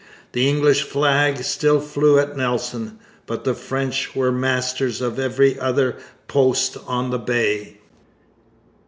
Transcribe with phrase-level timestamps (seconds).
[0.31, 5.95] The English flag still flew at Nelson; but the French were masters of every other
[6.27, 7.77] post on the Bay.